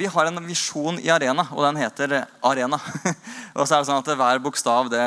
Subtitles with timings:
[0.00, 2.78] Vi har en visjon i Arena, og den heter Arena.
[3.58, 5.02] og så er det sånn at Hver bokstav det,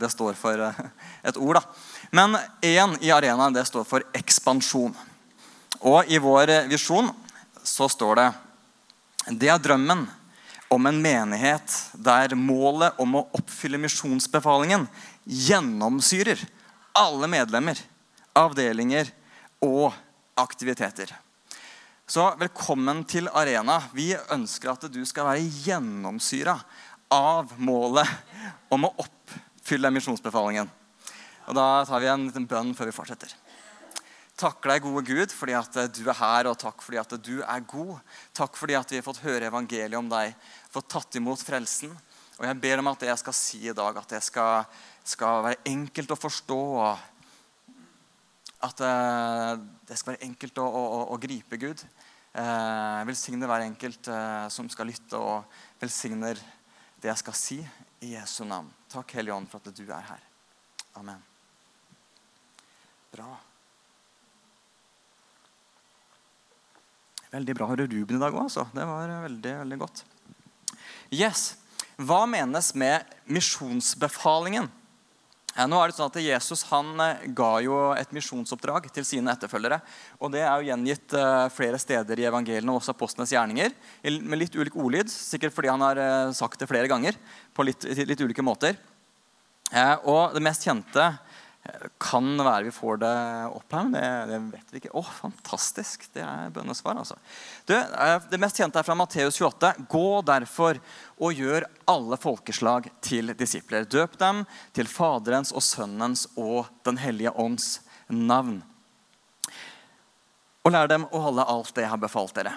[0.00, 0.80] det står for eh,
[1.30, 1.60] et ord.
[1.60, 2.08] da.
[2.10, 4.90] Men én i Arena det står for ekspansjon.
[5.86, 7.12] Og i vår visjon
[7.62, 8.26] så står det
[9.38, 10.02] Det er drømmen
[10.74, 14.88] om en menighet der målet om å oppfylle misjonsbefalingen
[15.22, 16.42] gjennomsyrer
[16.98, 17.78] alle medlemmer,
[18.34, 19.14] avdelinger
[19.62, 19.92] og
[20.34, 21.14] aktiviteter.
[22.04, 23.78] Så velkommen til Arena.
[23.96, 26.52] Vi ønsker at du skal være gjennomsyra
[27.16, 28.10] av målet
[28.68, 30.68] om å oppfylle misjonsbefalingen.
[31.48, 33.32] Og Da tar vi en liten bønn før vi fortsetter.
[34.36, 37.64] Takk deg, gode Gud, fordi at du er her, og takk fordi at du er
[37.72, 37.96] god.
[38.36, 40.36] Takk fordi at vi har fått høre evangeliet om deg,
[40.76, 41.96] fått tatt imot frelsen.
[42.36, 44.68] Og jeg ber om at det jeg skal si i dag, at det skal,
[45.08, 46.62] skal være enkelt å forstå.
[46.84, 47.13] og
[48.64, 49.52] at eh,
[49.88, 51.84] det skal være enkelt å, å, å gripe Gud.
[52.34, 55.44] Eh, velsigne hver enkelt eh, som skal lytte, og
[55.82, 56.40] velsigner
[57.00, 57.58] det jeg skal si,
[58.04, 58.70] i Jesu navn.
[58.90, 60.22] Takk, Hellige Ånd, for at du er her.
[60.98, 61.20] Amen.
[63.14, 63.28] Bra.
[67.34, 68.66] Veldig bra Ruben i dag òg, altså.
[68.74, 70.04] Det var veldig, veldig godt.
[71.14, 71.54] Yes.
[71.98, 74.68] Hva menes med misjonsbefalingen?
[75.54, 79.78] Nå er det sånn at Jesus han eh, ga jo et misjonsoppdrag til sine etterfølgere.
[80.18, 83.76] og Det er jo gjengitt eh, flere steder i evangeliene og også apostlenes gjerninger.
[84.02, 87.14] Med litt ulik ordlyd, sikkert fordi han har eh, sagt det flere ganger.
[87.54, 88.74] på litt, litt ulike måter.
[90.10, 91.04] Og Det mest kjente
[92.00, 93.12] kan være vi får det
[93.48, 94.92] opp her, men det, det vet vi ikke.
[94.98, 96.04] Å, fantastisk!
[96.12, 96.98] Det er bønnesvar.
[97.00, 97.16] altså.
[97.68, 97.78] Det,
[98.30, 99.72] det mest kjente er fra Matteus 28.
[99.88, 100.80] Gå derfor
[101.16, 103.88] og gjør alle folkeslag til disipler.
[103.88, 104.44] Døp dem
[104.76, 107.78] til Faderens og Sønnens og Den hellige ånds
[108.12, 108.60] navn.
[110.64, 112.56] Og lær dem å holde alt det jeg har befalt dere.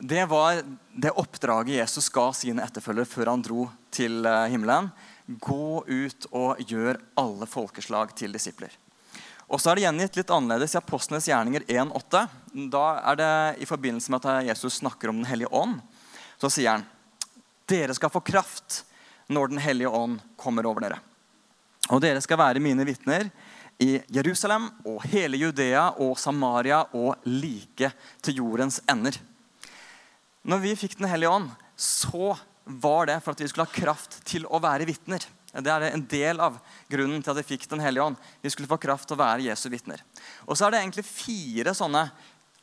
[0.00, 4.90] Det var det oppdraget Jesus ga sine etterfølgere før han dro til eh, himmelen.
[5.24, 8.74] Gå ut og gjør alle folkeslag til disipler.
[9.48, 12.20] Og så er det gjengitt litt annerledes i Apostlenes gjerninger 1,8.
[12.68, 13.32] Da er det
[13.64, 15.78] i forbindelse med at Jesus snakker om Den hellige ånd.
[16.36, 16.84] Så sier han
[17.66, 18.82] dere skal få kraft
[19.32, 20.98] når Den hellige ånd kommer over dere.
[21.88, 23.30] Og dere skal være mine vitner
[23.80, 27.90] i Jerusalem og hele Judea og Samaria og like
[28.20, 29.16] til jordens ender.
[30.46, 34.20] Når vi fikk Den hellige ånd, så var det for at vi skulle ha kraft
[34.26, 35.22] til å være vitner.
[35.56, 36.58] Det er en del av
[36.90, 38.16] grunnen til at vi fikk Den hellige ånd.
[38.42, 40.02] Vi skulle få kraft til å være Jesu vitner.
[40.46, 42.06] Og så er det egentlig fire sånne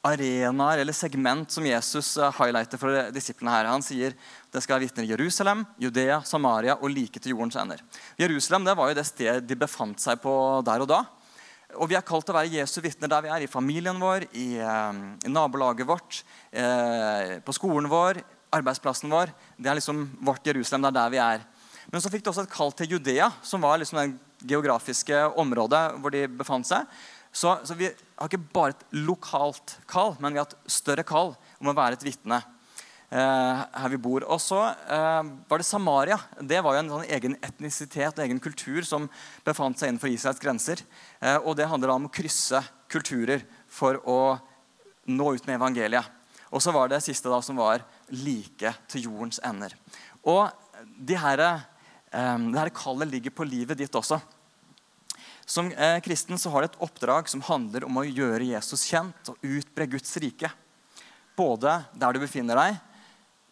[0.03, 3.69] arenaer eller segment som Jesus eh, highlighter for disiplene her.
[3.71, 4.15] Han sier
[4.51, 7.83] det skal være vitner i Jerusalem, Judea, Samaria og like til jordens ender.
[8.19, 10.33] Jerusalem det var jo det stedet de befant seg på
[10.67, 11.03] der og da.
[11.79, 13.43] Og Vi er kalt til å være Jesu vitner der vi er.
[13.43, 14.93] I familien vår, i, eh,
[15.25, 19.33] i nabolaget vårt, eh, på skolen vår, arbeidsplassen vår.
[19.57, 20.81] Det er liksom vårt Jerusalem.
[20.81, 21.41] Det er der vi er.
[21.91, 25.99] Men så fikk de også et kall til Judea, som var liksom det geografiske området
[25.99, 26.85] hvor de befant seg.
[27.33, 31.35] Så, så, vi har ikke bare et lokalt kall, men vi har et større kall
[31.59, 32.43] om å være et vitne
[33.13, 34.23] her vi bor.
[34.25, 36.17] Og så eh, var det Samaria.
[36.41, 39.05] Det var jo en sånn egen etnisitet og egen kultur som
[39.45, 40.81] befant seg innenfor Israels grenser.
[41.21, 44.19] Eh, og det handler da om å krysse kulturer for å
[45.09, 46.07] nå ut med evangeliet.
[46.53, 49.73] Og så var det siste da som var like til jordens ender.
[50.25, 50.49] Og
[50.97, 54.21] de her, eh, det her kallet ligger på livet ditt også.
[55.45, 59.33] Som eh, kristen så har du et oppdrag som handler om å gjøre Jesus kjent
[59.33, 60.49] og utbre Guds rike.
[61.35, 62.77] Både der du befinner deg,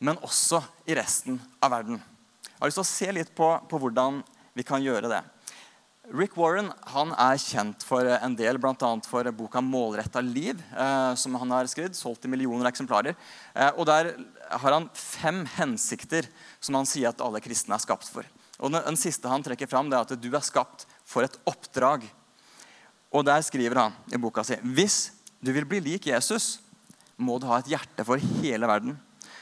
[0.01, 2.01] men også i resten av verden.
[2.41, 4.19] Jeg har lyst til å se litt på, på hvordan
[4.57, 5.22] vi kan gjøre det.
[6.12, 8.89] Rick Warren han er kjent for en del, bl.a.
[9.07, 11.95] for boka 'Målretta liv', eh, som han har skrevet.
[11.95, 13.16] Solgt i millioner eksemplarer.
[13.56, 14.17] Eh, og Der
[14.50, 16.28] har han fem hensikter
[16.59, 18.25] som han sier at alle kristne er skapt for.
[18.59, 21.38] Og Den, den siste han trekker fram, det er at du er skapt for et
[21.45, 22.03] oppdrag.
[23.13, 26.59] Og Der skriver han i boka si hvis du vil bli lik Jesus,
[27.18, 28.97] må du ha et hjerte for hele verden.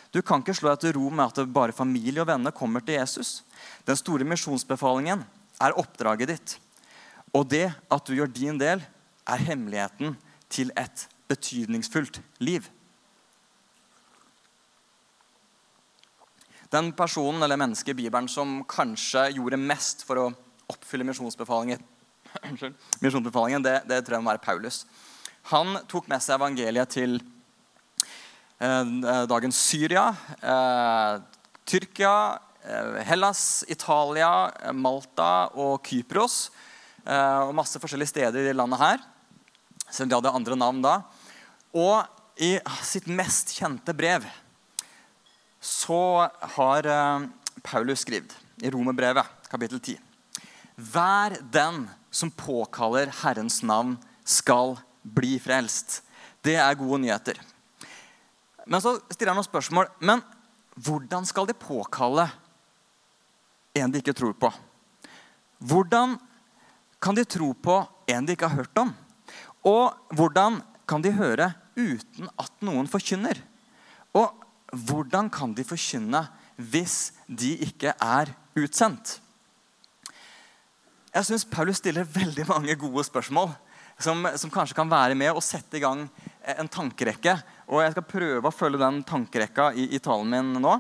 [0.10, 2.98] Du kan ikke slå deg til ro med at bare familie og venner kommer til
[2.98, 3.44] Jesus.
[3.86, 5.22] Den store misjonsbefalingen
[5.62, 6.56] er oppdraget ditt.
[7.36, 8.82] Og det at du gjør din del,
[9.30, 10.16] er hemmeligheten
[10.50, 12.66] til et betydningsfullt liv.
[16.74, 20.28] Den personen eller mennesket i Bibelen som kanskje gjorde mest for å
[20.70, 21.82] oppfylle misjonsbefalingen,
[23.66, 24.84] det, det, tror jeg må være Paulus.
[25.50, 27.39] Han tok med seg evangeliet til eh,
[28.60, 30.10] dagens Syria,
[30.44, 31.22] eh,
[31.66, 32.40] Tyrkia,
[32.70, 36.50] Eh, Hellas, Italia, eh, Malta og Kypros.
[37.06, 39.00] Eh, og masse forskjellige steder i landet her.
[39.90, 41.00] Selv om de hadde andre navn da.
[41.74, 42.04] Og
[42.40, 44.28] i sitt mest kjente brev
[45.60, 47.26] så har eh,
[47.64, 49.98] Paulus skrevet i Romerbrevet, kapittel 10.
[50.78, 56.04] Vær den som påkaller Herrens navn, skal bli frelst.
[56.46, 57.40] Det er gode nyheter.
[58.66, 59.92] Men så stiller han noen spørsmål.
[60.04, 60.24] Men
[60.80, 62.28] hvordan skal de påkalle
[63.78, 64.52] en de ikke tror på?
[65.60, 66.18] Hvordan
[67.00, 67.80] kan de tro på
[68.10, 68.92] en de ikke har hørt om?
[69.68, 73.40] Og hvordan kan de høre uten at noen forkynner?
[74.18, 74.32] Og
[74.72, 76.26] hvordan kan de forkynne
[76.60, 79.20] hvis de ikke er utsendt?
[81.10, 83.50] Jeg syns Paulus stiller veldig mange gode spørsmål
[84.00, 86.06] som, som, kanskje kan være med og sette i gang
[86.56, 87.34] en tankerekke.
[87.70, 90.74] Og Jeg skal prøve å følge den tankerekka i, i talen min nå.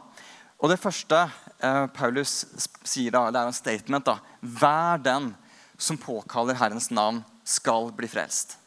[0.60, 1.22] Og Det første
[1.62, 2.42] eh, Paulus
[2.84, 4.10] sier, da, det er en statement.
[4.10, 5.32] da, Hver den
[5.80, 8.58] som påkaller Herrens navn, skal bli frelst.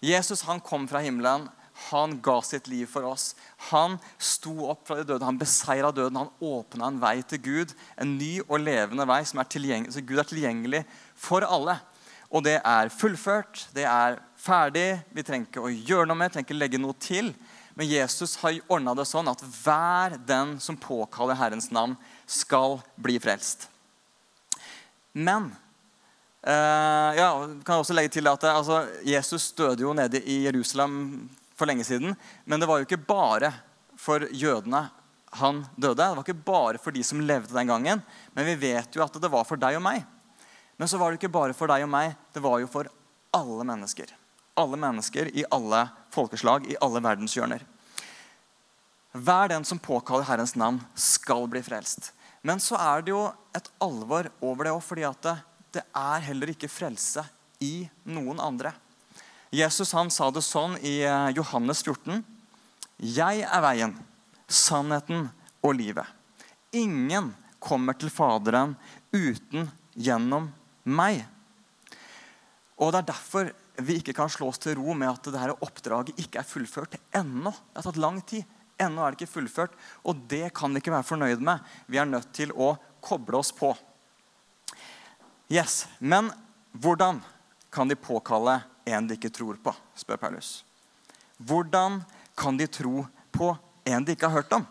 [0.00, 1.46] Jesus han kom fra himmelen.
[1.90, 3.34] Han ga sitt liv for oss.
[3.70, 5.24] Han sto opp fra de døde.
[5.24, 6.18] Han beseira døden.
[6.20, 7.72] Han åpna en vei til Gud.
[8.00, 9.48] En ny og levende vei som er
[9.92, 10.82] så Gud er tilgjengelig
[11.16, 11.78] for alle.
[12.30, 13.68] Og det er fullført.
[13.74, 15.00] Det er ferdig.
[15.12, 17.32] Vi trenger ikke å gjøre noe med, trenger ikke legge noe til.
[17.74, 21.96] Men Jesus har ordna det sånn at hver den som påkaller Herrens navn,
[22.26, 23.68] skal bli frelst.
[25.12, 25.50] Men
[26.42, 27.30] eh, ja,
[27.66, 31.28] kan også legge til at altså, Jesus døde jo nede i Jerusalem
[31.58, 32.14] for lenge siden.
[32.44, 33.52] Men det var jo ikke bare
[34.00, 34.86] for jødene
[35.40, 35.98] han døde.
[36.02, 38.02] Det var ikke bare for de som levde den gangen.
[38.34, 40.02] Men vi vet jo at det var for deg og meg.
[40.80, 42.14] Men så var det ikke bare for deg og meg.
[42.34, 42.88] Det var jo for
[43.36, 44.14] alle mennesker.
[44.60, 47.64] Alle mennesker i alle folkeslag, i alle verdenshjørner.
[49.16, 52.12] Hver den som påkaller Herrens navn, skal bli frelst.
[52.46, 53.24] Men så er det jo
[53.56, 55.34] et alvor over det òg, fordi at det,
[55.74, 57.24] det er heller ikke frelse
[57.60, 58.72] i noen andre.
[59.50, 62.22] Jesus han sa det sånn i eh, Johannes 14.:
[63.02, 63.96] Jeg er veien,
[64.46, 65.26] sannheten
[65.60, 66.06] og livet.
[66.72, 68.76] Ingen kommer til Faderen
[69.12, 69.68] uten
[69.98, 70.48] gjennom
[70.84, 71.24] meg.
[72.78, 76.18] Og Det er derfor vi ikke kan slå oss til ro med at dette oppdraget
[76.20, 77.52] ikke er fullført ennå.
[77.52, 78.44] Det har tatt lang tid.
[78.80, 79.76] Ennå er det ikke fullført.
[80.08, 81.60] Og det kan vi ikke være fornøyd med.
[81.86, 82.74] Vi er nødt til å
[83.04, 83.72] koble oss på.
[85.50, 86.30] Yes, Men
[86.72, 87.20] hvordan
[87.70, 89.72] kan de påkalle en de ikke tror på?
[89.98, 90.64] spør Paulus.
[91.38, 92.02] Hvordan
[92.38, 93.50] kan de tro på
[93.84, 94.66] en de ikke har hørt om?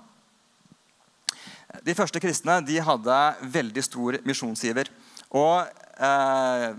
[1.85, 3.17] De første kristne de hadde
[3.53, 4.89] veldig stor misjonsiver.
[5.29, 5.67] Og
[5.99, 6.71] eh,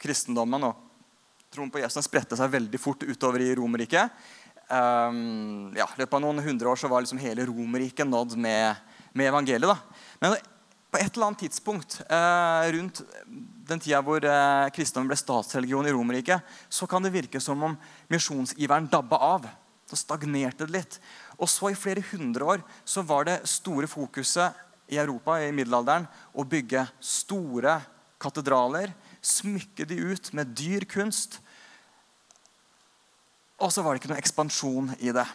[0.00, 0.87] kristendommen og
[1.58, 4.14] troen på Jesus spredte seg veldig fort utover i Romerriket.
[4.68, 8.78] Um, ja, I løpet av noen hundre år så var liksom hele Romerriket nådd med,
[9.16, 9.66] med evangeliet.
[9.66, 10.04] Da.
[10.22, 10.36] Men
[10.88, 13.02] på et eller annet tidspunkt uh, rundt
[13.68, 17.74] den tida hvor uh, kristendommen ble statsreligion i Romerriket, så kan det virke som om
[18.12, 19.50] misjonsiveren dabba av.
[19.88, 21.00] Så stagnerte det litt.
[21.40, 26.06] Og så i flere hundre år så var det store fokuset i Europa i middelalderen
[26.36, 27.80] å bygge store
[28.20, 28.92] katedraler,
[29.24, 31.40] smykke de ut med dyr kunst.
[33.58, 35.26] Og så var det ikke noe ekspansjon i det.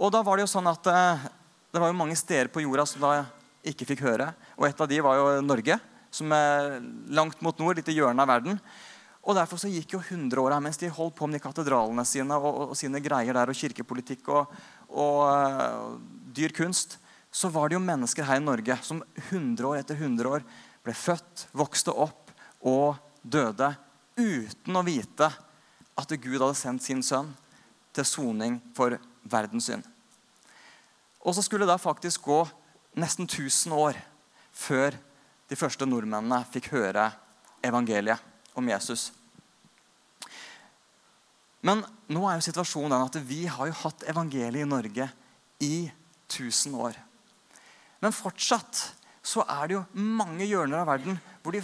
[0.00, 1.24] Og da var det jo sånn at eh,
[1.70, 3.24] det var jo mange steder på jorda som da
[3.68, 4.30] ikke fikk høre.
[4.56, 5.76] Og et av de var jo Norge,
[6.10, 6.78] som er
[7.12, 8.56] langt mot nord, litt i hjørnet av verden.
[9.20, 12.48] Og Derfor så gikk jo hundreåra mens de holdt på med de katedralene sine og,
[12.48, 14.54] og, og, sine greier der, og kirkepolitikk og,
[14.88, 16.00] og uh,
[16.32, 16.96] dyr kunst,
[17.30, 20.48] så var det jo mennesker her i Norge som hundre år etter hundre år
[20.80, 22.32] ble født, vokste opp
[22.66, 23.68] og døde
[24.16, 25.28] uten å vite
[26.00, 27.28] at Gud hadde sendt sin sønn
[27.94, 29.84] til soning for verdens synd.
[31.20, 32.40] Og så skulle det da faktisk gå
[33.00, 33.98] nesten 1000 år
[34.56, 34.96] før
[35.50, 37.10] de første nordmennene fikk høre
[37.66, 38.22] evangeliet
[38.56, 39.10] om Jesus.
[41.60, 45.08] Men nå er jo situasjonen den at vi har jo hatt evangeliet i Norge
[45.60, 45.74] i
[46.30, 46.96] 1000 år.
[48.00, 48.80] Men fortsatt
[49.20, 51.60] så er det jo mange hjørner av verden hvor de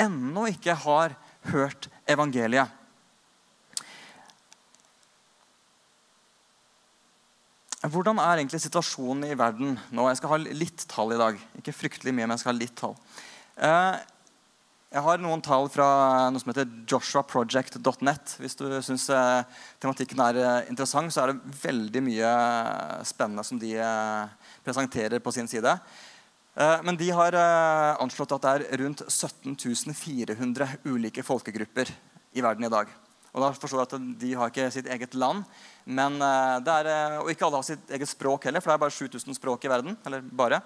[0.00, 1.12] ennå ikke har
[1.50, 2.70] hørt evangeliet.
[7.84, 10.06] Hvordan er egentlig situasjonen i verden nå?
[10.08, 11.40] Jeg skal ha litt tall i dag.
[11.60, 12.94] Ikke fryktelig mye, men jeg skal ha litt tall.
[13.60, 13.98] Eh,
[14.94, 15.88] jeg har noen tall fra
[16.32, 18.38] noe som heter joshuaproject.net.
[18.40, 22.32] Hvis du syns eh, tematikken er eh, interessant, så er det veldig mye
[23.04, 23.76] spennende som de
[24.64, 25.76] presenterer på sin side.
[26.54, 27.34] Men de har
[27.98, 29.56] anslått at det er rundt 17
[29.90, 31.90] 400 ulike folkegrupper
[32.38, 32.92] i verden i dag.
[33.34, 35.42] Og da forstår jeg at De har ikke sitt eget land,
[35.84, 38.76] men eh, det er, eh, og ikke alle har sitt eget språk heller, for det
[38.76, 39.96] er bare 7000 språk i verden.
[40.06, 40.60] eller bare.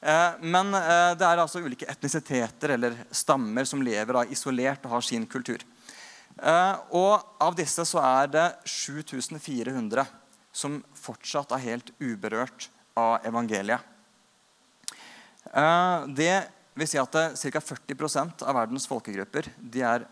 [0.00, 5.26] Eh, men det er altså ulike etnisiteter eller stammer som lever isolert og har sin
[5.28, 5.60] kultur.
[6.92, 10.04] Og av disse så er det 7400
[10.52, 13.80] som fortsatt er helt uberørt av evangeliet.
[16.12, 16.34] Det
[16.76, 17.62] vil si at ca.
[17.72, 20.04] 40% av verdens folkegrupper de er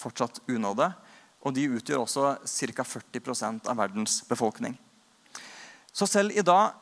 [0.00, 0.88] fortsatt unådde.
[1.46, 2.82] Og de utgjør også ca.
[2.82, 4.74] 40% av verdens befolkning.
[5.94, 6.74] Så selv i dag,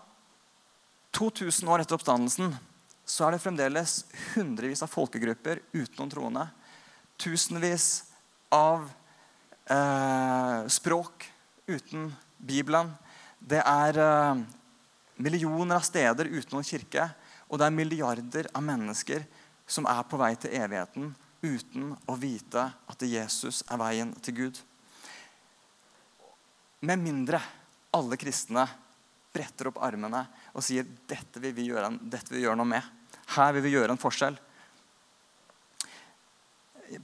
[1.14, 2.54] 2000 år etter oppstandelsen,
[3.04, 3.98] så er det fremdeles
[4.32, 6.46] hundrevis av folkegrupper uten noen troende.
[7.20, 8.06] Tusenvis
[8.54, 8.88] av
[9.68, 11.28] eh, språk
[11.68, 12.08] uten
[12.40, 12.90] Bibelen.
[13.38, 14.40] Det er eh,
[15.20, 17.10] millioner av steder uten noen kirke.
[17.52, 19.28] Og det er milliarder av mennesker
[19.68, 21.12] som er på vei til evigheten
[21.44, 24.60] uten å vite at Jesus er veien til Gud.
[26.84, 27.40] Med mindre
[27.94, 28.66] alle kristne
[29.34, 30.24] bretter opp armene
[30.54, 32.90] og sier dette vil vi gjøre, dette vil vi gjøre noe med.
[33.34, 34.36] Her vil vi gjøre en forskjell.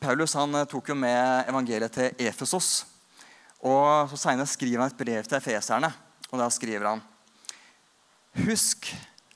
[0.01, 2.85] Paulus han tok jo med evangeliet til Efesos.
[3.67, 5.91] Og så Senere skriver han et brev til efeserne.
[6.31, 7.03] og Da skriver han
[8.47, 8.87] Husk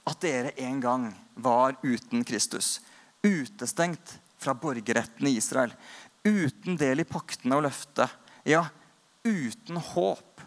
[0.07, 2.79] at dere en gang var uten Kristus,
[3.25, 5.73] utestengt fra borgerretten i Israel,
[6.25, 8.13] uten del i paktene og løftet,
[8.49, 8.67] ja,
[9.25, 10.45] uten håp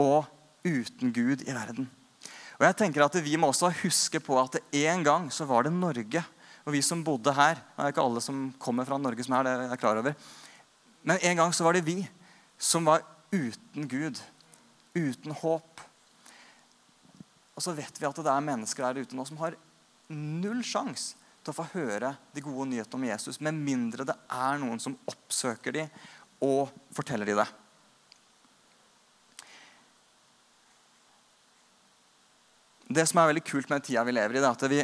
[0.00, 0.30] og
[0.66, 1.88] uten Gud i verden.
[2.60, 5.74] Og jeg tenker at Vi må også huske på at en gang så var det
[5.74, 6.22] Norge
[6.62, 7.58] og vi som bodde her.
[7.58, 10.14] Det er ikke alle som kommer fra Norge som er det er jeg klar over.
[11.02, 11.96] Men en gang så var det vi
[12.54, 14.20] som var uten Gud,
[14.94, 15.82] uten håp.
[17.56, 19.58] Og så vet vi at det er mennesker der ute nå som har
[20.12, 24.60] null sjanse til å få høre de gode nyhetene om Jesus, med mindre det er
[24.62, 25.90] noen som oppsøker dem
[26.42, 27.48] og forteller dem det.
[32.92, 34.82] Det som er veldig kult med den tida vi lever i, det er at vi,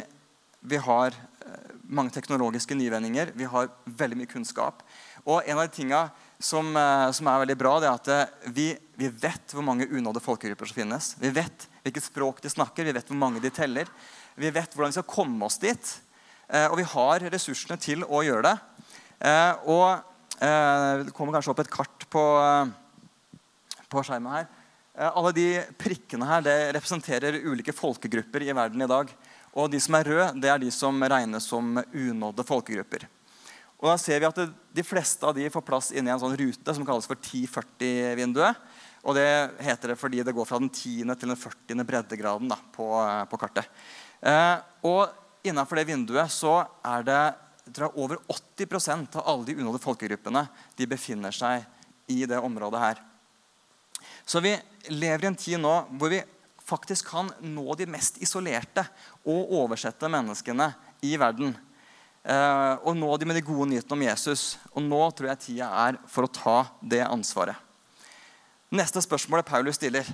[0.71, 3.35] vi har eh, mange teknologiske nyvendinger.
[3.37, 4.81] Vi har veldig mye kunnskap.
[5.27, 6.07] Og en av de tingene
[6.41, 9.85] som, eh, som, er veldig bra, det er at eh, vi, vi, vet hvor mange
[9.85, 11.11] unådde folkegrupper som finnes.
[11.21, 13.91] Vi vet hvilket språk de snakker, vi vet hvor mange de teller.
[14.39, 15.93] Vi vet hvordan vi skal komme oss dit.
[16.49, 18.57] Eh, og vi har ressursene til å gjøre det.
[19.69, 20.05] Og
[20.39, 22.21] det kommer kanskje opp et kart på,
[23.91, 24.45] på skjermen her.
[25.09, 29.11] Alle de prikkene her det representerer ulike folkegrupper i verden i dag.
[29.57, 33.03] Og de som er røde, det er de som regnes som unådde folkegrupper.
[33.79, 34.41] Og da ser vi at
[34.75, 38.59] De fleste av de får plass inni en sånn rute som kalles for 1040-vinduet.
[39.07, 39.29] Og Det
[39.63, 41.15] heter det fordi det går fra den 10.
[41.15, 41.87] til den 40.
[41.87, 42.87] breddegraden da, på,
[43.31, 43.69] på, kartet.
[44.19, 45.07] Eh, og
[45.47, 47.19] Innenfor det vinduet så er det
[47.69, 50.41] jeg, over 80% av alle de unådde folkegruppene
[50.75, 51.63] de befinner seg
[52.09, 53.01] i det området her.
[54.25, 54.55] Så vi
[54.89, 56.23] lever i en tid nå hvor vi
[56.65, 58.83] faktisk kan nå de mest isolerte
[59.25, 60.71] og oversette menneskene
[61.05, 61.53] i verden
[62.29, 64.43] Eh, og nå de med de gode nyhetene om Jesus.
[64.75, 67.57] Og nå tror jeg tida er for å ta det ansvaret.
[68.75, 70.07] Neste spørsmål Paulus stiller.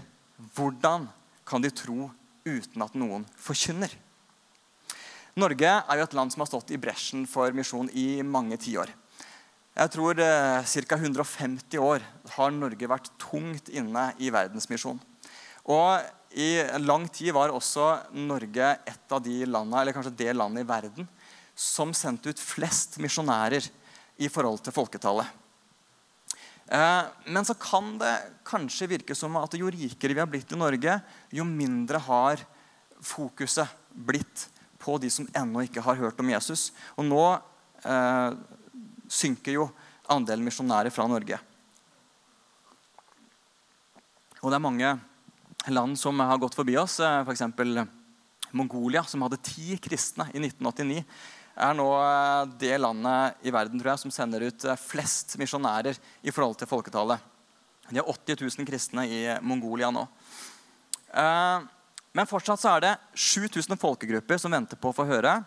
[0.55, 1.09] Hvordan
[1.47, 2.09] kan de tro
[2.45, 3.91] uten at noen forkynner?
[5.35, 8.87] Norge er jo et land som har stått i bresjen for misjon i mange tiår.
[9.75, 10.95] Jeg tror eh, Ca.
[10.95, 12.05] 150 år
[12.37, 15.01] har Norge vært tungt inne i verdensmisjon.
[15.67, 20.63] Og I lang tid var også Norge et av de landene, eller kanskje det landet
[20.63, 21.11] i verden
[21.51, 23.67] som sendte ut flest misjonærer
[24.23, 25.27] i forhold til folketallet.
[26.71, 28.15] Eh, men så kan det
[28.47, 32.47] kanskje virke som at jo rikere vi har blitt i Norge, jo mindre har
[33.03, 34.47] fokuset blitt
[34.85, 36.69] på de som ennå ikke har hørt om Jesus.
[36.95, 37.23] Og nå
[37.81, 38.37] eh,
[39.09, 39.67] synker jo
[40.13, 41.41] andelen misjonærer fra Norge.
[44.43, 44.95] Og det er mange
[45.73, 46.99] land som har gått forbi oss.
[47.01, 47.47] f.eks.
[47.57, 47.87] For
[48.55, 51.01] Mongolia, som hadde ti kristne i 1989
[51.55, 55.97] er nå eh, det landet i verden tror jeg, som sender ut eh, flest misjonærer
[56.25, 57.31] i forhold til folketallet.
[57.89, 60.03] De har 80 000 kristne i Mongolia nå.
[61.15, 61.67] Eh,
[62.15, 65.41] men fortsatt så er det 7000 folkegrupper som venter på å få høre.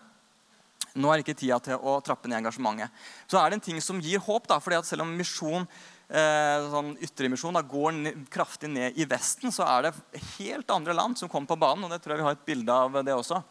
[0.98, 2.92] Nå er ikke tida til å trappe ned engasjementet.
[3.30, 4.46] Så er det en ting som gir håp.
[4.48, 5.66] da, fordi at Selv om misjon,
[6.08, 11.48] sånn ytremisjon går kraftig ned i Vesten, så er det helt andre land som kommer
[11.48, 11.84] på banen.
[11.84, 13.42] og det tror jeg vi har et bilde av det også.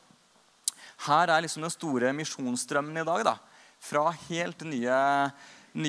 [1.08, 3.24] Her er liksom den store misjonsstrømmen i dag.
[3.24, 3.38] da.
[3.80, 5.32] Fra helt nye, nye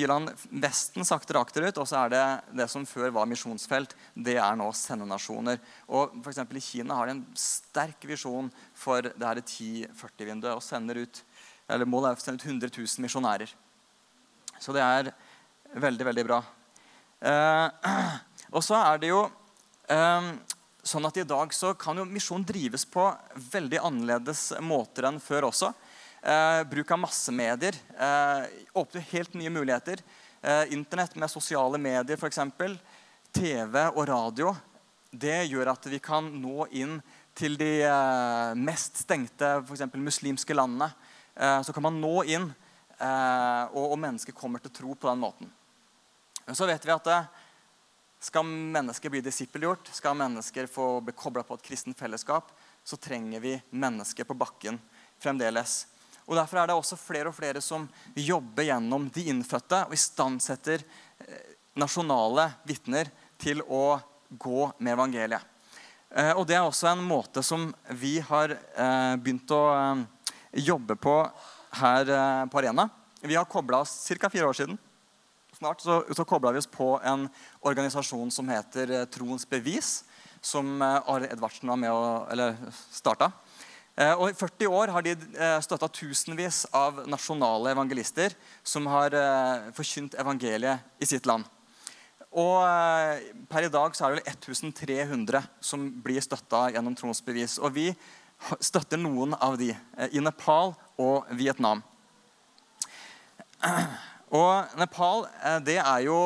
[0.09, 0.29] land
[0.61, 1.77] Vesten saktere akterut.
[1.81, 2.25] Og så er det
[2.61, 5.61] det som før var misjonsfelt, det er nå sendenasjoner.
[5.87, 10.53] Og for I Kina har de en sterk visjon for det her 10-40-vinduet.
[10.53, 11.23] og sender ut,
[11.67, 13.55] eller Målet er å sende ut 100 000 misjonærer.
[14.59, 15.11] Så det er
[15.73, 16.43] veldig, veldig bra.
[17.19, 17.99] Eh,
[18.55, 19.23] og så er det jo
[19.89, 20.31] eh,
[20.83, 23.09] sånn at I dag så kan jo misjon drives på
[23.51, 25.73] veldig annerledes måter enn før også.
[26.21, 29.99] Eh, bruk av massemedier eh, åpner helt nye muligheter.
[30.41, 32.39] Eh, Internett med sosiale medier, f.eks.
[33.31, 34.51] TV og radio.
[35.11, 36.97] Det gjør at vi kan nå inn
[37.39, 40.89] til de eh, mest stengte for muslimske landene.
[41.35, 42.49] Eh, så kan man nå inn,
[42.97, 45.53] eh, og, og, mennesker kommer til tro på den måten.
[46.43, 47.07] Men så vet vi at
[48.19, 52.51] skal mennesker bli disippelgjort, skal mennesker få bli kobla på et kristent fellesskap,
[52.83, 54.81] så trenger vi mennesker på bakken
[55.21, 55.85] fremdeles.
[56.29, 60.83] Og Derfor er det også flere og flere som jobber gjennom de innfødte og istandsetter
[61.79, 63.09] nasjonale vitner
[63.41, 63.97] til å
[64.29, 65.41] gå med evangeliet.
[66.09, 70.03] Eh, og Det er også en måte som vi har eh, begynt å eh,
[70.69, 71.15] jobbe på
[71.79, 72.13] her
[72.49, 72.87] på Arena.
[73.21, 74.29] Vi har kobla oss ca.
[74.29, 74.77] fire år siden.
[75.53, 77.27] Snart så, så kobla vi oss på en
[77.61, 80.03] organisasjon som heter Troens bevis,
[80.41, 82.57] som Are Edvardsen var med å, eller
[82.89, 83.29] starta.
[83.99, 85.13] Og I 40 år har de
[85.59, 88.31] støtta tusenvis av nasjonale evangelister
[88.63, 89.11] som har
[89.75, 91.43] forkynt evangeliet i sitt land.
[92.37, 97.57] Og eh, Per i dag så er det vel 1300 som blir støtta gjennom trosbevis.
[97.57, 97.87] Og vi
[98.61, 101.83] støtter noen av de eh, i Nepal og Vietnam.
[104.29, 106.19] Og Nepal eh, det er jo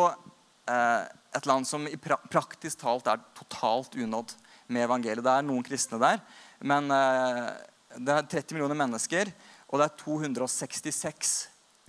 [0.68, 1.86] et land som
[2.32, 4.34] praktisk talt er totalt unådd
[4.68, 5.24] med evangeliet.
[5.24, 6.20] Det er noen kristne der,
[6.64, 9.30] men det er 30 millioner mennesker,
[9.68, 11.34] og det er 266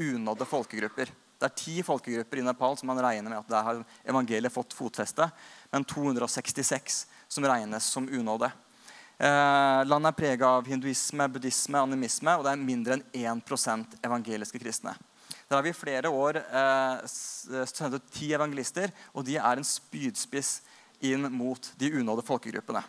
[0.02, 1.12] unådde folkegrupper.
[1.38, 4.74] Det er ti folkegrupper i Nepal som man regner med at der har evangeliet fått
[4.76, 5.26] fotfeste.
[5.72, 8.48] Men 266 som regnes som unådde.
[9.18, 13.04] Eh, landet er prega av hinduisme, buddhisme, animisme, og det er mindre enn
[13.42, 14.94] 1% evangeliske kristne.
[15.44, 19.68] Der har vi i flere år eh, sendt ut ti evangelister, og de er en
[19.68, 20.62] spydspiss
[21.04, 22.82] inn mot de unådde folkegruppene.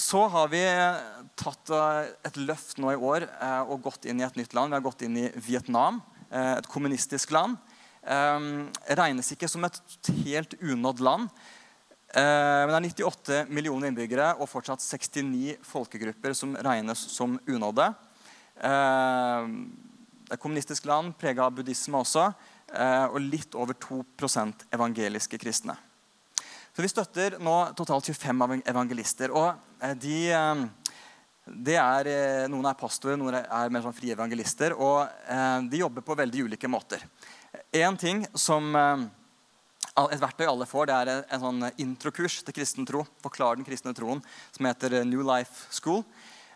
[0.00, 0.62] Så har vi
[1.36, 4.72] tatt eh, et løft nå i år eh, og gått inn i et nytt land.
[4.72, 6.00] Vi har gått inn i Vietnam.
[6.32, 7.58] Eh, et kommunistisk land.
[8.00, 8.46] Eh,
[8.96, 9.76] regnes ikke som et
[10.22, 11.28] helt unådd land.
[12.16, 17.92] Eh, men det er 98 millioner innbyggere og fortsatt 69 folkegrupper som regnes som unådde.
[18.56, 19.52] Det er
[20.30, 22.26] et kommunistisk land prega av buddhisme også,
[23.10, 25.74] og litt over 2% evangeliske kristne.
[26.76, 29.32] Så Vi støtter nå totalt 25 evangelister.
[29.34, 29.69] og
[31.50, 34.74] de er, eh, noen er pastorer, noen er mer sånn frie evangelister.
[34.78, 37.02] Og eh, de jobber på veldig ulike måter.
[37.74, 39.08] En ting som eh,
[40.00, 43.02] Et verktøy alle får, det er en, sånn introkurs til kristen tro.
[43.20, 44.22] Forklar den kristne troen,
[44.54, 46.04] som heter New Life School.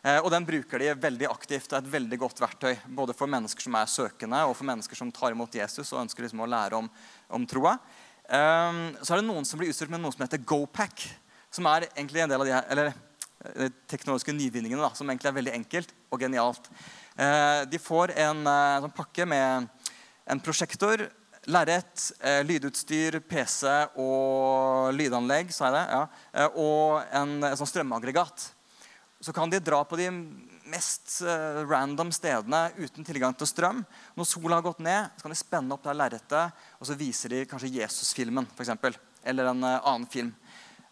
[0.04, 1.66] Eh, og Den bruker de veldig aktivt.
[1.68, 4.96] Det er et veldig godt verktøy både for mennesker som er søkende, og for mennesker
[4.96, 6.88] som tar imot Jesus og ønsker liksom å lære om,
[7.28, 7.74] om troa.
[8.28, 11.08] Eh, så er det noen som blir utstyrt med noe som heter GoPack.
[11.54, 13.13] Som er egentlig en del av de her, eller de
[13.90, 16.70] teknologiske nyvinningene, da, som egentlig er veldig enkelt og genialt.
[17.14, 19.68] Eh, de får en en sånn pakke med
[20.26, 21.04] en prosjektor,
[21.50, 23.68] lerret, eh, lydutstyr, PC
[24.00, 26.02] og lydanlegg sa jeg det, ja,
[26.32, 28.48] eh, og en, en sånn strømaggregat.
[29.24, 30.08] Så kan de dra på de
[30.72, 33.82] mest eh, random stedene uten tilgang til strøm.
[34.16, 37.36] Når sola har gått ned, så kan de spenne opp det lerretet, og så viser
[37.36, 38.48] de kanskje Jesus-filmen.
[38.56, 40.32] Eksempel, eller en annen film.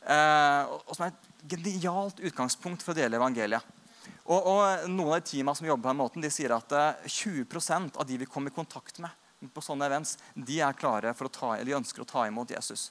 [0.03, 1.13] Uh, og som er
[1.49, 3.81] genialt utgangspunkt for å dele evangeliet.
[4.23, 6.73] Og, og Noen av de teamene som jobber på den måten, de sier at
[7.05, 9.11] 20 eh, av de vi kommer i kontakt med,
[9.53, 12.91] på sånne events, de er klare for å ta, eller ønsker å ta imot Jesus.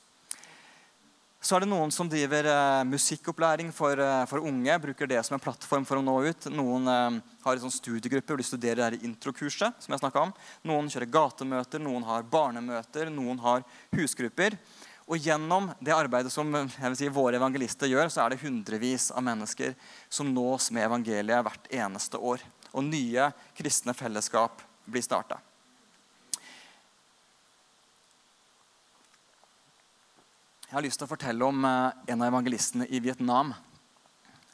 [1.42, 4.76] Så er det noen som driver eh, musikkopplæring for, eh, for, unge.
[4.84, 6.50] Bruker det som en plattform for å nå ut.
[6.54, 9.80] Noen har en sånn studiegruppe hvor de studerer det introkurset.
[9.82, 10.36] som jeg om.
[10.70, 14.60] Noen kjører gatemøter, noen har barnemøter, noen har husgrupper.
[15.12, 16.54] Og gjennom det arbeidet som
[16.96, 19.74] si, våre evangelister gjør, så er det hundrevis av mennesker
[20.08, 22.44] som nås med evangeliet hvert eneste år.
[22.72, 23.26] Og nye
[23.58, 25.42] kristne fellesskap blir starta.
[30.70, 33.52] Jeg har lyst til å fortelle om eh, en av evangelistene i Vietnam.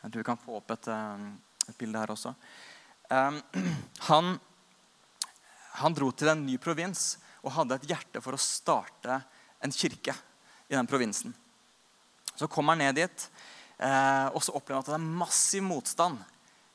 [0.02, 1.28] Jeg tror vi kan få opp et, eh,
[1.70, 2.32] et bilde her også.
[3.14, 3.38] Um,
[4.10, 4.32] han,
[5.84, 7.12] han dro til en ny provins
[7.44, 9.20] og hadde et hjerte for å starte
[9.62, 10.18] en kirke
[10.68, 11.34] i den provinsen.
[12.36, 13.28] Så kommer han ned dit,
[13.80, 16.20] eh, og så opplever han at det er massiv motstand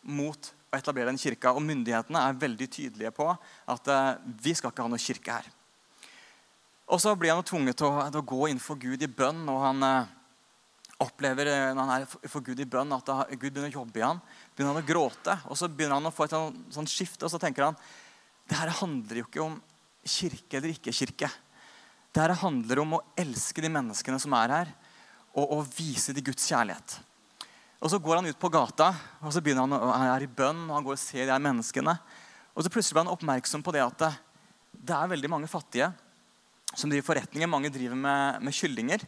[0.02, 1.52] mot å etablere den kirka.
[1.54, 5.50] Og myndighetene er veldig tydelige på at eh, vi skal ikke ha noe kirke her.
[6.92, 9.44] Og så blir han tvunget til å, til å, gå inn for Gud i bønn.
[9.48, 10.10] og han eh,
[11.02, 14.22] opplever når han er for Gud i bønn, at Gud begynner å jobbe i ham.
[14.54, 15.38] begynner han å gråte.
[15.46, 17.78] og Så begynner han å få et sånt, sånt skifte, og så tenker han
[18.50, 19.54] det her handler jo ikke om
[20.02, 21.28] kirke eller ikke kirke.
[22.12, 24.72] Dette handler om å elske de menneskene som er her,
[25.32, 26.98] og å vise de Guds kjærlighet.
[27.82, 28.92] Og Så går han ut på gata
[29.24, 31.42] og så begynner han, han er i bønn og han går og ser de her
[31.42, 31.96] menneskene.
[32.54, 34.10] Og så plutselig blir han oppmerksom på det at det,
[34.76, 35.88] det er veldig mange fattige
[36.76, 37.50] som driver forretninger.
[37.50, 39.02] Mange driver med, med kyllinger.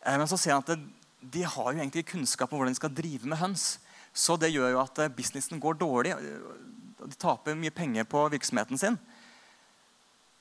[0.00, 0.80] Eh, men så ser han at det,
[1.20, 3.76] de har jo egentlig kunnskap om hvordan de skal drive med høns.
[4.16, 6.16] Så det gjør jo at eh, businessen går dårlig.
[7.04, 8.98] De taper mye penger på virksomheten sin.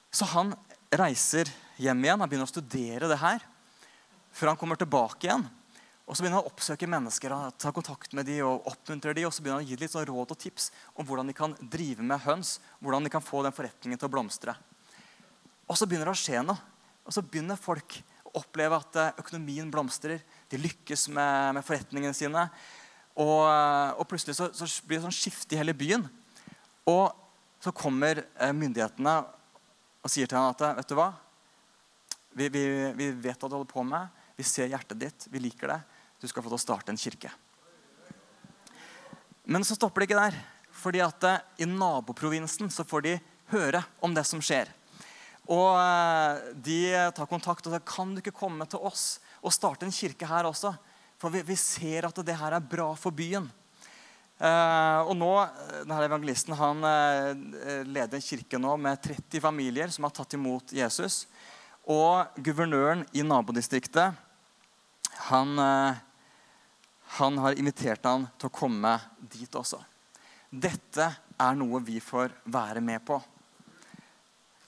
[0.09, 0.55] Så han
[0.89, 2.19] reiser hjem igjen.
[2.19, 3.45] Han begynner å studere det her.
[4.35, 5.47] Før han kommer tilbake igjen.
[6.09, 9.27] Og så begynner han å oppsøke mennesker og ta kontakt med de og oppmuntre de,
[9.27, 11.53] og så begynner han å gi litt sånn råd og tips om hvordan de kan
[11.61, 12.57] drive med høns.
[12.79, 14.55] hvordan de kan få den forretningen til å blomstre.
[15.69, 16.57] Og så begynner det å skje noe.
[17.05, 20.21] Og så begynner folk å oppleve at eh, økonomien blomstrer.
[20.49, 22.47] De lykkes med, med forretningene sine.
[23.13, 26.07] Og, eh, og plutselig så, så, blir det sånn skifte i hele byen.
[26.89, 27.13] Og
[27.61, 29.15] så kommer eh, myndighetene
[29.99, 31.11] og sier til ham at vet du hva?
[32.39, 32.63] Vi, vi,
[32.95, 34.07] vi, vet hva du holder på med.
[34.39, 35.25] Vi ser hjertet ditt.
[35.27, 35.79] Vi liker det.
[36.21, 37.31] Du skal få til å starte en kirke.
[39.43, 40.37] Men så stopper det ikke der.
[40.79, 41.25] fordi at
[41.59, 43.17] I naboprovinsen så får de
[43.51, 44.71] høre om det som skjer.
[45.51, 46.79] Og eh, De
[47.17, 50.47] tar kontakt og sier kan du ikke komme til oss og starte en kirke her
[50.47, 50.71] også.
[51.19, 53.49] For vi, vi ser at det her er bra for byen.
[54.39, 55.33] Uh, og nå,
[55.83, 57.33] denne Evangelisten han uh,
[57.83, 61.25] leder en kirke nå med 30 familier som har tatt imot Jesus.
[61.89, 64.13] Og guvernøren i nabodistriktet
[65.29, 65.97] han, uh,
[67.17, 68.99] han har invitert han til å komme
[69.33, 69.79] dit også.
[70.49, 73.21] Dette er noe vi får være med på.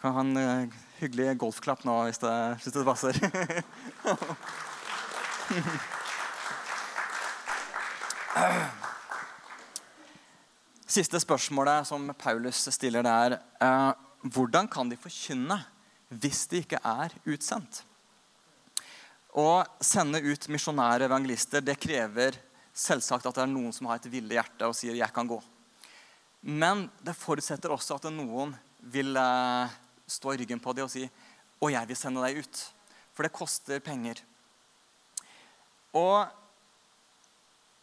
[0.01, 3.13] Kan ha en hyggelig golfklapp nå hvis det, hvis det passer.
[10.91, 13.91] Siste spørsmålet som Paulus stiller, det er eh,
[14.27, 15.55] hvordan kan de forkynne
[16.11, 17.83] hvis de ikke er utsendt?
[19.31, 22.35] Å sende ut misjonære evangelister det krever
[22.75, 25.41] selvsagt at det er noen som har et ville hjerte og sier 'jeg kan gå'.
[26.41, 29.69] Men det forutsetter også at noen vil eh,
[30.07, 31.09] stå i ryggen på dem og si
[31.61, 32.71] 'og jeg vil sende deg ut'.
[33.13, 34.21] For det koster penger.
[35.93, 36.27] Og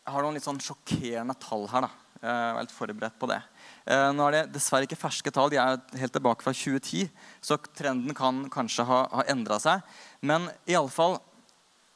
[0.05, 1.81] jeg har noen litt sånn sjokkerende tall her.
[1.81, 1.91] da.
[2.21, 3.43] Jeg er helt forberedt på det.
[3.89, 5.49] Eh, nå er det dessverre ikke ferske tall.
[5.53, 7.09] De er helt tilbake fra 2010.
[7.41, 9.85] Så trenden kan kanskje ha, ha endra seg.
[10.21, 11.17] Men i alle fall,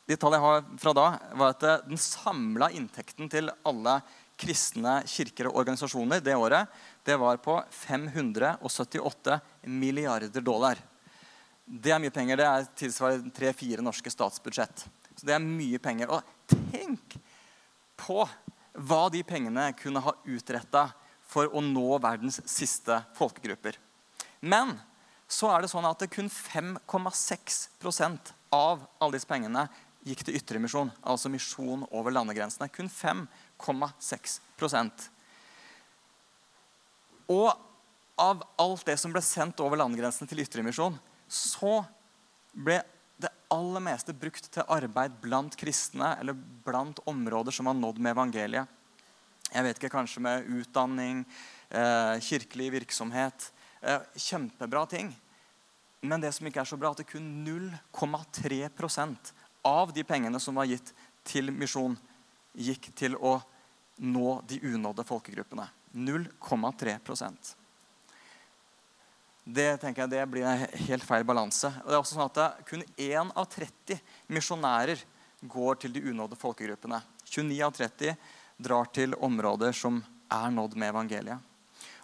[0.09, 1.07] de tallene jeg har fra da,
[1.40, 4.00] var at den samla inntekten til alle
[4.40, 6.70] kristne kirker og organisasjoner det året
[7.07, 9.37] det var på 578
[9.68, 10.81] milliarder dollar.
[11.62, 12.40] Det er mye penger.
[12.40, 14.87] Det er tilsvarer tre-fire norske statsbudsjett.
[15.12, 16.11] Så det er mye penger.
[16.11, 17.18] Og tenk
[18.00, 18.24] på
[18.72, 20.88] hva de pengene kunne ha utretta
[21.33, 23.79] for å nå verdens siste folkegrupper.
[24.45, 24.77] Men
[25.33, 29.64] så er det sånn at kun 5,6% av alle disse pengene
[30.05, 32.68] gikk til ytremisjon, altså misjon over landegrensene.
[32.75, 35.11] Kun 5,6%
[37.33, 37.49] Og
[38.21, 40.99] av alt det som ble sendt over landegrensene til ytremisjon,
[41.31, 41.85] så
[42.53, 42.83] ble
[43.23, 48.12] det aller meste brukt til arbeid blant kristne eller blant områder som var nådd med
[48.12, 48.66] evangeliet.
[49.53, 51.25] Jeg vet ikke, Kanskje med utdanning,
[51.71, 53.51] eh, kirkelig virksomhet.
[53.83, 55.15] Eh, kjempebra ting.
[56.03, 59.33] Men det som ikke er så bra, at det kun 0,3%
[59.65, 60.93] av de pengene som var gitt
[61.25, 61.97] til misjon,
[62.57, 63.43] gikk til å
[63.99, 65.69] nå de unådde folkegruppene.
[65.95, 67.55] 0,3%
[69.43, 71.67] det tenker jeg det blir en helt feil balanse.
[71.83, 73.99] Og det er også sånn at Kun 1 av 30
[74.31, 75.03] misjonærer
[75.43, 77.01] går til de unådde folkegruppene.
[77.27, 78.15] 29 av 30
[78.59, 80.01] drar til områder som
[80.33, 81.38] er nådd med evangeliet.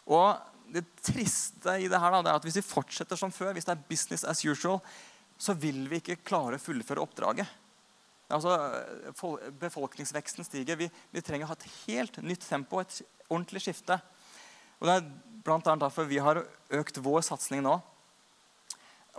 [0.09, 3.55] Og Det triste i det her da, det er at hvis vi fortsetter som før,
[3.57, 4.83] hvis det er business as usual,
[5.41, 7.49] så vil vi ikke klare å fullføre oppdraget.
[8.29, 8.53] Altså,
[9.63, 10.77] befolkningsveksten stiger.
[10.77, 13.97] Vi, vi trenger å ha et helt nytt tempo, et ordentlig skifte.
[14.77, 15.09] Og Det er
[15.47, 15.77] bl.a.
[15.81, 17.79] derfor vi har økt vår satsing nå.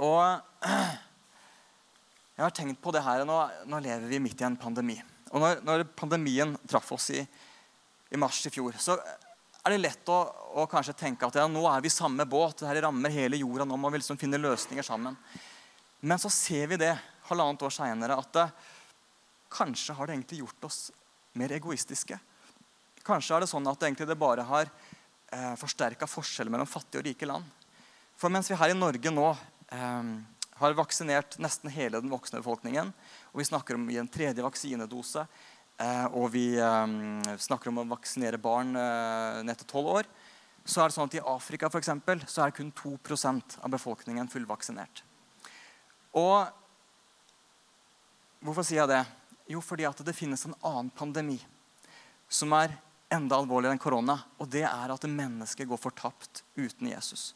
[0.05, 0.21] Og
[2.37, 4.99] jeg har tenkt på det her, Nå, nå lever vi midt i en pandemi.
[5.29, 10.09] Og når, når pandemien traff oss i, i, mars i fjor, så er det lett
[10.09, 10.17] å,
[10.61, 12.63] å kanskje tenke at ja, nå er vi i samme båt.
[12.63, 13.67] Dette rammer hele jorda.
[13.67, 15.17] Nå må vi liksom finne løsninger sammen.
[15.99, 16.95] Men så ser vi det
[17.29, 18.47] halvannet år seinere at det,
[19.49, 20.79] kanskje har det egentlig gjort oss
[21.37, 22.17] mer egoistiske.
[23.05, 27.01] Kanskje er det sånn at det egentlig det bare har eh, forsterka forskjellen mellom fattige
[27.01, 27.45] og rike land.
[28.19, 30.11] For mens vi her i Norge nå eh,
[30.59, 32.91] har vaksinert nesten hele den voksne befolkningen,
[33.31, 35.25] og vi snakker om gi en tredje vaksinedose,
[35.79, 36.95] eh, og vi eh,
[37.39, 40.09] snakker om å vaksinere barn eh, ned til tolv år,
[40.69, 44.29] så er det sånn at i Afrika for eksempel, så er kun 2% av befolkningen
[44.29, 45.03] fullvaksinert.
[46.19, 46.45] Og
[48.43, 49.03] hvorfor sier jeg det?
[49.49, 51.39] Jo, fordi at det finnes en annen pandemi
[52.29, 52.75] som er
[53.09, 54.19] enda alvorligere enn korona.
[54.37, 57.33] Og det er at mennesket går fortapt uten Jesus.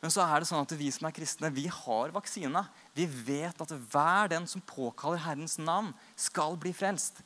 [0.00, 2.62] Men så er det sånn at vi som er kristne, vi har vaksine.
[2.96, 7.20] Vi vet at hver den som påkaller Herrens navn, skal bli frelst.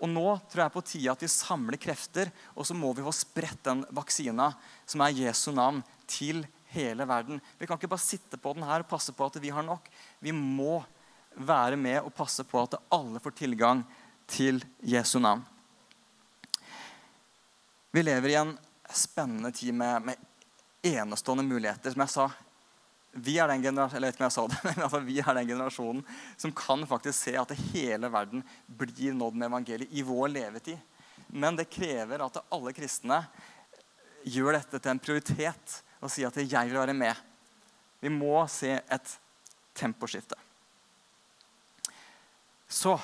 [0.00, 3.12] Og nå tror jeg på tide at vi samler krefter, og så må vi få
[3.16, 4.50] spredt den vaksina,
[4.88, 6.42] som er Jesu navn, til
[6.74, 7.40] hele verden.
[7.58, 9.88] Vi kan ikke bare sitte på den her og passe på at vi har nok.
[10.20, 10.80] Vi må
[11.36, 13.84] være med og passe på at alle får tilgang
[14.30, 15.44] til Jesu navn.
[17.90, 18.52] Vi lever i en
[18.94, 20.29] spennende tid med, med
[20.82, 21.90] enestående muligheter.
[21.92, 22.30] Som jeg sa,
[23.12, 26.04] vi er den generasjonen, det, vi er den generasjonen
[26.36, 30.78] som kan faktisk se at hele verden blir nådd med evangeliet i vår levetid.
[31.26, 33.22] Men det krever at alle kristne
[34.26, 37.16] gjør dette til en prioritet og sier at 'jeg vil være med'.
[38.00, 39.18] Vi må se et
[39.74, 40.34] temposkifte.
[42.68, 43.00] Så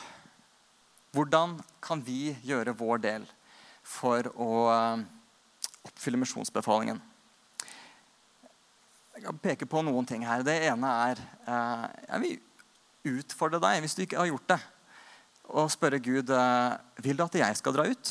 [1.12, 3.27] hvordan kan vi gjøre vår del
[3.83, 5.05] for å eh,
[5.89, 7.01] oppfylle misjonsbefalingen?
[9.17, 10.43] Jeg kan peke på noen ting her.
[10.45, 14.59] Det ene er eh, Jeg vil utfordre deg, hvis du ikke har gjort det,
[15.57, 18.11] og spørre Gud eh, vil du at jeg skal dra ut.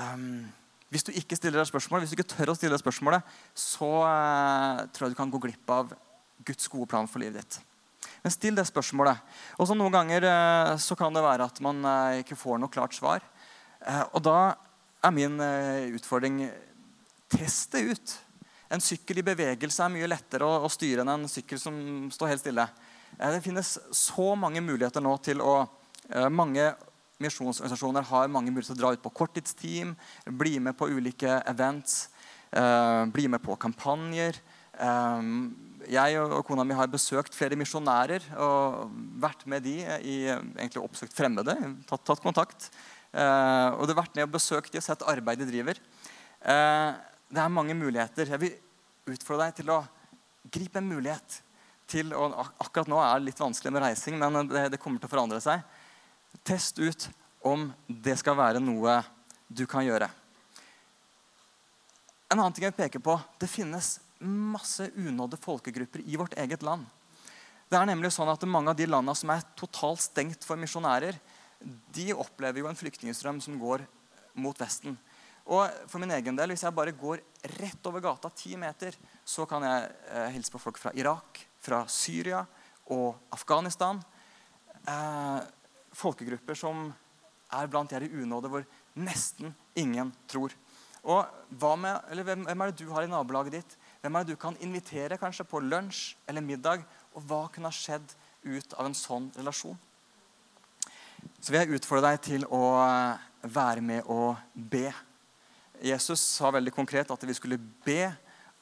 [0.00, 0.48] Um,
[0.88, 3.92] hvis du ikke stiller deg spørsmål, hvis du ikke tør å stille deg spørsmålet, så
[4.94, 5.92] tror jeg du kan gå glipp av
[6.48, 7.60] Guds gode plan for livet ditt.
[8.24, 9.20] Men still det spørsmålet.
[9.60, 10.24] Og Noen ganger
[10.80, 11.84] så kan det være at man
[12.22, 13.26] ikke får noe klart svar.
[14.12, 14.54] og da
[15.04, 15.36] er min
[15.98, 16.46] utfordring
[17.34, 18.20] test det ut.
[18.72, 21.76] En sykkel i bevegelse er mye lettere å, å styre enn en sykkel som
[22.12, 22.66] står helt stille.
[23.18, 25.54] Eh, det finnes så mange muligheter nå til å
[26.10, 26.72] eh, Mange
[27.22, 29.92] misjonsorganisasjoner har mange muligheter til å dra ut på korttidsteam,
[30.26, 32.08] bli med på ulike events,
[32.50, 34.40] eh, bli med på kampanjer.
[34.74, 38.90] Jeg og kona mi har besøkt flere misjonærer og
[39.22, 41.54] vært med de i egentlig oppsøkt fremmede.
[41.86, 42.66] Tatt, tatt kontakt.
[43.14, 45.78] og det har vært med og besøkt de og sett arbeidet de driver.
[47.34, 48.28] Det er mange muligheter.
[48.30, 48.52] Jeg vil
[49.10, 49.80] utfordre deg til å
[50.54, 51.40] gripe en mulighet
[51.90, 52.28] til å,
[52.62, 55.40] Akkurat nå er det litt vanskelig med reising, men det, det kommer til å forandre
[55.42, 55.64] seg.
[56.46, 57.08] Test ut
[57.44, 59.00] om det skal være noe
[59.48, 60.08] du kan gjøre.
[62.30, 66.62] En annen ting jeg vil peke på, Det finnes masse unådde folkegrupper i vårt eget
[66.62, 66.86] land.
[67.68, 71.18] Det er nemlig sånn at Mange av de landene som er totalt stengt for misjonærer,
[71.94, 73.84] de opplever jo en flyktningstrøm som går
[74.38, 74.96] mot Vesten.
[75.44, 77.20] Og for min egen del, Hvis jeg bare går
[77.60, 81.84] rett over gata ti meter, så kan jeg eh, hilse på folk fra Irak, fra
[81.86, 82.46] Syria
[82.88, 84.00] og Afghanistan.
[84.88, 85.40] Eh,
[85.92, 86.88] folkegrupper som
[87.52, 88.64] er blant de i unåde hvor
[88.96, 90.52] nesten ingen tror.
[91.04, 91.28] Og
[91.76, 93.76] med, hvem, hvem, er det du har i nabolaget ditt?
[94.00, 96.86] Hvem er det du kan invitere kanskje på lunsj eller middag?
[97.12, 98.16] Og hva kunne ha skjedd
[98.48, 99.76] ut av en sånn relasjon?
[101.40, 104.88] Så vil jeg utfordre deg til å eh, være med og be
[105.84, 108.08] Jesus sa veldig konkret at vi skulle be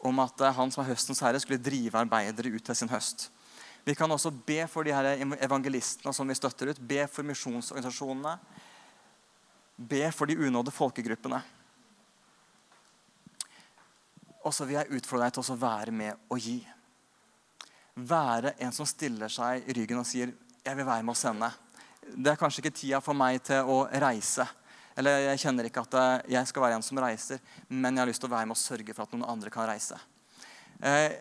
[0.03, 3.29] om at han som er høstens herre, skulle drive arbeidere ut til sin høst.
[3.87, 6.83] Vi kan også be for de her evangelistene som vi støtter ut.
[6.83, 8.37] Be for misjonsorganisasjonene.
[9.77, 11.41] Be for de unådde folkegruppene.
[14.43, 16.61] Og så vil jeg utfordre deg til å være med og gi.
[17.95, 20.33] Være en som stiller seg i ryggen og sier
[20.65, 21.53] 'Jeg vil være med å sende'.
[22.17, 24.47] Det er kanskje ikke tida for meg til å reise.
[24.97, 28.23] Eller jeg kjenner ikke at jeg skal være en som reiser, men jeg har lyst
[28.25, 29.97] til å være med og sørge for at noen andre kan reise.
[30.83, 31.15] Eh,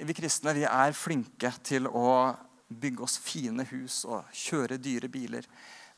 [0.00, 2.36] vi kristne vi er flinke til å
[2.70, 5.48] bygge oss fine hus og kjøre dyre biler.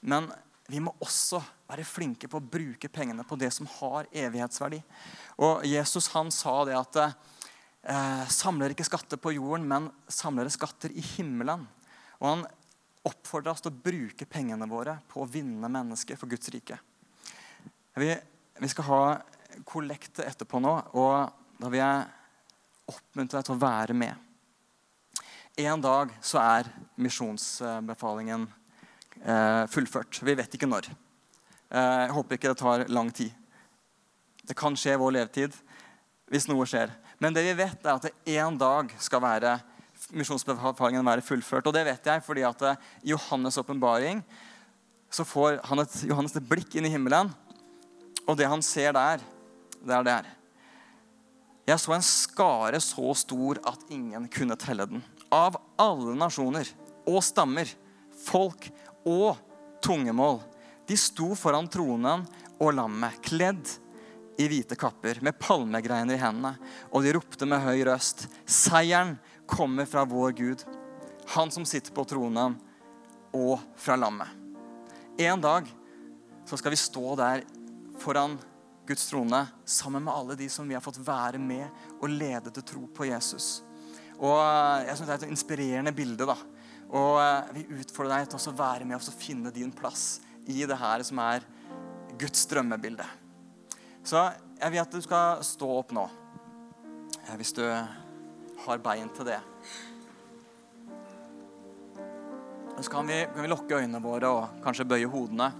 [0.00, 0.30] Men
[0.70, 4.80] vi må også være flinke på å bruke pengene på det som har evighetsverdi.
[5.44, 10.94] Og Jesus han sa det at eh, samler ikke skatter på jorden, men samler skatter
[10.94, 11.66] i himmelen.
[12.22, 12.44] Og han
[13.06, 16.78] oppfordrer oss til å bruke pengene våre på å vinne mennesker for Guds rike.
[17.98, 18.08] Vi,
[18.58, 19.02] vi skal ha
[19.68, 22.04] kollekt etterpå nå, og da vil jeg
[22.92, 24.28] oppmuntre deg til å være med.
[25.60, 28.46] En dag så er misjonsbefalingen
[29.20, 30.22] eh, fullført.
[30.24, 30.88] Vi vet ikke når.
[30.88, 33.34] Eh, jeg håper ikke det tar lang tid.
[34.42, 35.58] Det kan skje i vår levetid
[36.32, 36.94] hvis noe skjer.
[37.20, 39.58] Men det vi vet, er at det en dag skal være
[40.10, 41.68] misjonsbefalingen være fullført.
[41.68, 44.22] Og det vet jeg fordi at eh, i Johannes' åpenbaring
[45.12, 47.30] så får han et, Johannes et blikk inn i himmelen.
[48.26, 49.22] Og det han ser der,
[49.82, 50.30] det er det her.
[51.68, 55.02] Jeg så en skare så stor at ingen kunne telle den.
[55.32, 56.68] Av alle nasjoner
[57.08, 57.68] og stammer,
[58.24, 58.66] folk
[59.08, 59.38] og
[59.84, 60.40] tungemål.
[60.88, 62.26] De sto foran tronen
[62.58, 63.70] og lammet, kledd
[64.40, 66.56] i hvite kapper, med palmegreiner i hendene.
[66.90, 70.64] Og de ropte med høy røst, seieren kommer fra vår Gud,
[71.34, 72.56] han som sitter på tronen,
[73.32, 74.28] og fra lammet.
[75.18, 75.68] En dag
[76.44, 77.44] så skal vi stå der
[78.00, 78.38] foran
[78.86, 81.68] Guds trone sammen med alle de som vi har fått være med
[82.00, 83.62] og lede til tro på Jesus.
[84.18, 84.38] Og
[84.86, 86.26] Jeg synes Det er et inspirerende bilde.
[86.26, 86.36] da.
[86.92, 90.76] Og eh, vi utfordrer deg til å være med og finne din plass i det
[90.76, 91.40] her som er
[92.18, 93.04] Guds drømmebilde.
[94.04, 96.08] Så jeg vil at du skal stå opp nå,
[97.22, 97.64] eh, hvis du
[98.66, 99.40] har bein til det.
[102.72, 105.50] Og så kan vi, kan vi lukke øynene våre og kanskje bøye hodene.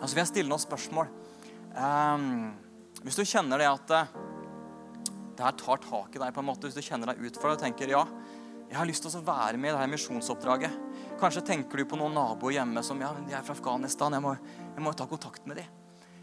[0.00, 1.08] Og så vil jeg stille noen spørsmål.
[1.76, 2.50] Um,
[3.04, 4.18] hvis du kjenner det at uh,
[5.38, 7.64] det her tar tak i deg, på en måte, hvis du kjenner deg utfordret og
[7.64, 8.02] tenker ja,
[8.70, 10.74] jeg har lyst til å være med i det her misjonsoppdraget.
[11.18, 14.14] Kanskje tenker du på noen naboer hjemme som ja, de er fra Afghanistan.
[14.14, 14.34] Jeg må,
[14.76, 15.78] jeg må ta kontakt med dem.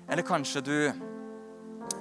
[0.08, 0.78] Eller kanskje du,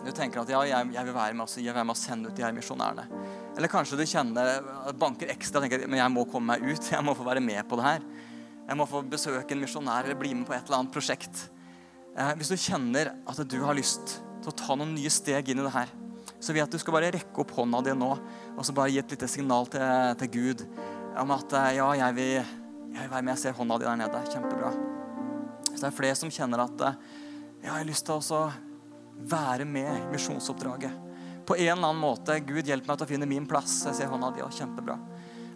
[0.07, 2.31] du tenker at ja, jeg, jeg, vil være med, jeg, vil være med, å sende
[2.31, 3.26] ut de her misjonærene.
[3.57, 4.61] Eller kanskje du kjenner
[5.01, 6.90] banker ekstra og tenker men jeg må komme meg ut.
[6.92, 8.09] Jeg må få være med på det her.
[8.66, 11.47] Jeg må få besøke en misjonær eller bli med på et eller annet prosjekt.
[12.16, 15.62] Eh, hvis du kjenner at du har lyst til å ta noen nye steg inn
[15.62, 15.92] i det her,
[16.40, 18.92] så vil jeg at du skal bare rekke opp hånda di nå og så bare
[18.92, 19.87] gi et lite signal til,
[20.21, 20.66] til Gud
[21.16, 23.33] om at eh, ja, jeg vil, jeg vil, være med.
[23.37, 24.23] Jeg ser hånda di der nede.
[24.35, 24.75] Kjempebra.
[25.71, 27.01] Så det er flere som kjenner at eh,
[27.62, 28.45] ja, jeg har lyst til å
[29.31, 31.06] være med i misjonsoppdraget.
[31.47, 32.41] På en eller annen måte.
[32.43, 33.79] Gud, hjelp meg til å finne min plass.
[33.87, 34.43] Jeg ser hånda di.
[34.43, 34.99] Og kjempebra.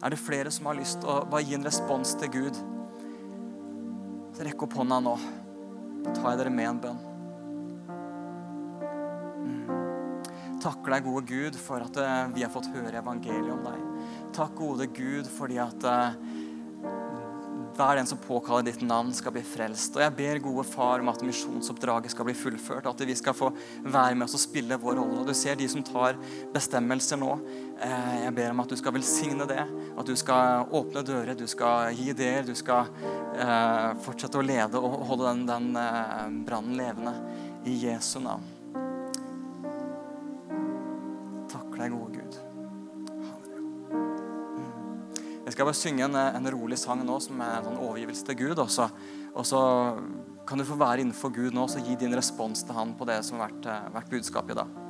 [0.00, 2.58] Er det flere som har lyst til å bare gi en respons til Gud?
[4.36, 5.16] Så rekk opp hånda nå.
[6.06, 7.06] Da tar jeg dere med en bønn.
[10.60, 13.84] Takker deg, gode Gud, for at eh, vi har fått høre evangeliet om deg.
[14.36, 16.16] Takk, gode Gud, fordi at uh,
[17.80, 19.96] hver den som påkaller ditt navn, skal bli frelst.
[19.96, 22.88] Og jeg ber, gode far, om at misjonsoppdraget skal bli fullført.
[22.90, 23.50] At vi skal få
[23.86, 25.22] være med oss og spille vår rolle.
[25.22, 26.18] Og du ser de som tar
[26.54, 27.32] bestemmelser nå.
[27.80, 29.64] Uh, jeg ber om at du skal velsigne det.
[29.96, 32.44] At du skal åpne dører, du skal gi ideer.
[32.46, 37.16] Du skal uh, fortsette å lede og holde den, den brannen levende.
[37.64, 38.59] I Jesu navn.
[45.50, 48.36] Jeg skal bare synge en, en, rolig sang nå som er en sånn overgivelse til
[48.38, 48.60] Gud.
[48.62, 48.86] Også.
[49.34, 49.62] og så
[50.46, 53.18] kan du få være innenfor Gud nå og gi din respons til Han på det
[53.26, 54.89] som har vært, vært budskapet i dag.